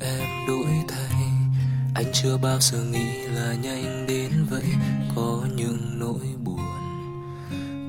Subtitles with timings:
[0.00, 1.30] em đổi thay.
[1.94, 4.74] Anh chưa bao giờ nghĩ là nhanh đến vậy.
[5.16, 6.60] Có những nỗi buồn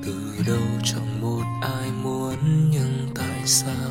[0.04, 2.36] từ đâu chẳng một ai muốn.
[2.70, 3.90] Nhưng tại sao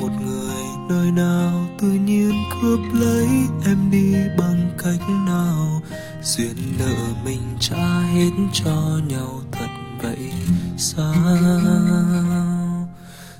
[0.00, 2.32] một người nơi nào tự nhiên
[2.62, 3.28] cướp lấy
[3.66, 5.82] em đi bằng cách nào?
[6.22, 6.94] Duyên nợ
[7.24, 9.68] mình trả hết cho nhau thật
[10.02, 10.32] vậy
[10.78, 11.14] sao?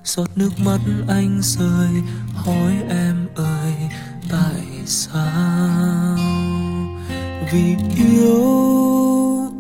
[0.04, 1.88] Giọt nước mắt anh rơi,
[2.34, 3.49] hỏi em ơi
[4.86, 6.16] sao?
[7.52, 9.50] Vì yêu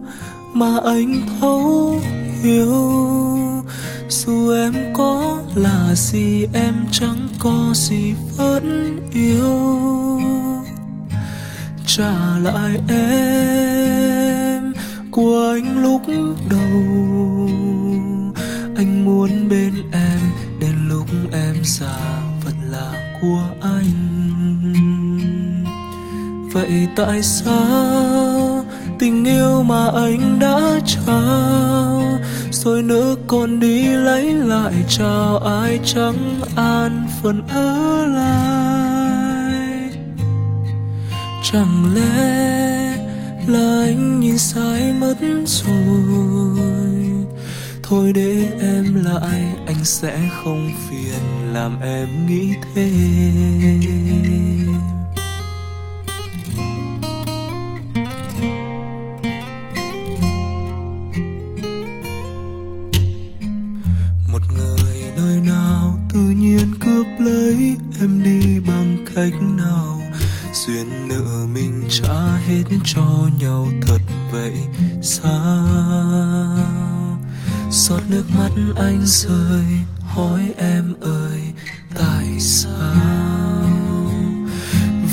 [0.54, 2.00] mà anh thấu
[2.42, 3.00] hiểu.
[4.08, 10.20] Dù em có là gì, em chẳng có gì vẫn yêu.
[11.86, 14.72] Trả lại em
[15.10, 16.02] của anh lúc
[16.50, 17.48] đầu.
[18.76, 20.20] Anh muốn bên em
[20.60, 24.29] đến lúc em già vẫn là của anh
[26.52, 28.64] vậy tại sao
[28.98, 32.02] tình yêu mà anh đã trao?
[32.50, 39.50] Rồi nữa còn đi lấy lại chào ai chẳng an phận ở lại?
[41.52, 42.50] Chẳng lẽ
[43.46, 45.70] là anh nhìn sai mất rồi?
[47.82, 54.49] Thôi để em lại, anh sẽ không phiền làm em nghĩ thêm
[67.00, 70.00] cướp lấy em đi bằng cách nào?
[70.52, 73.98] Duyên nợ mình trả hết cho nhau thật
[74.32, 74.52] vậy
[75.02, 76.58] sao?
[77.70, 79.64] Giọt nước mắt anh rơi,
[80.00, 81.40] hỏi em ơi,
[81.94, 83.70] tại sao?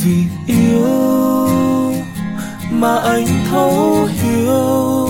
[0.04, 1.94] Vì yêu
[2.72, 5.10] mà anh thấu hiểu,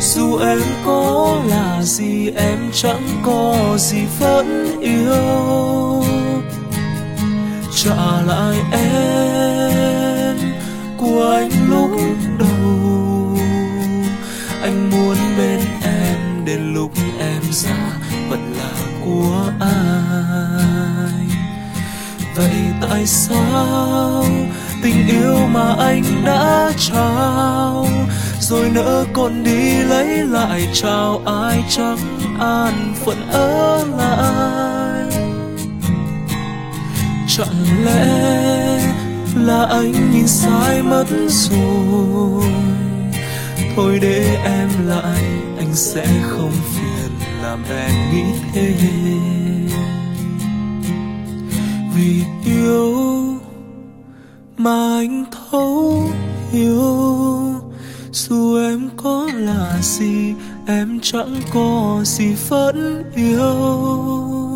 [0.00, 5.47] dù em có là gì, em chẳng có gì vẫn yêu
[8.28, 10.36] lại em
[10.96, 11.90] của anh lúc
[12.38, 13.36] đầu.
[14.62, 17.98] Anh muốn bên em đến lúc em già,
[18.30, 18.70] vẫn là
[19.04, 21.26] của ai?
[22.36, 24.24] Vậy tại sao
[24.82, 27.86] tình yêu mà anh đã trao,
[28.40, 31.98] rồi nỡ còn đi lấy lại chào ai chẳng
[32.40, 34.97] an phận ở lại?
[37.38, 38.94] Chẳng lẽ
[39.34, 42.52] là anh nhìn sai mất rồi
[43.76, 45.24] thôi để em lại,
[45.58, 47.10] anh sẽ không phiền
[47.42, 48.74] làm em nghĩ thế.
[51.94, 52.94] vì yêu
[54.56, 56.04] mà anh thấu
[56.52, 57.54] hiểu,
[58.12, 60.34] dù em có là gì,
[60.66, 64.47] em chẳng có gì vẫn yêu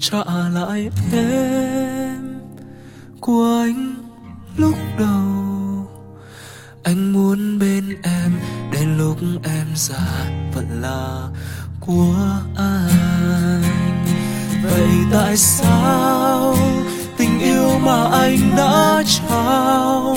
[0.00, 2.40] trả lại em.
[3.20, 3.94] Của anh
[4.56, 5.86] lúc đầu,
[6.82, 8.32] anh muốn bên em
[8.72, 11.28] đến lúc em già vẫn là
[11.80, 12.14] của
[12.56, 13.62] anh.
[14.62, 16.56] Vậy tại sao
[17.16, 20.16] tình yêu mà anh đã trao,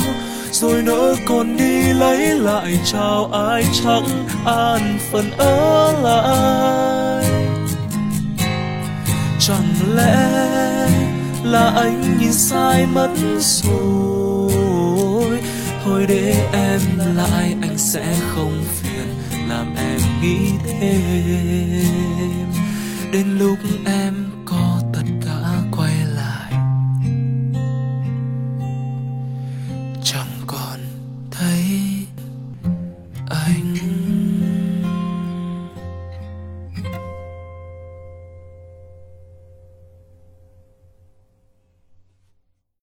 [0.51, 7.10] rồi nỡ còn đi lấy lại, chào ai chẳng an phận ở lại?
[9.51, 10.89] Chẳng lẽ
[11.43, 14.51] là anh nhìn sai mất rồi
[15.83, 16.81] thôi để em
[17.15, 19.07] lại, anh sẽ không phiền,
[19.49, 22.51] làm em nghĩ thêm
[23.11, 24.00] đến lúc em.